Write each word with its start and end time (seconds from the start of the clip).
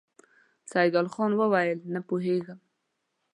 سيدال 0.71 1.07
خان 1.13 1.31
وويل: 1.39 1.79
نه 1.93 1.99
پوهېږم! 2.07 2.59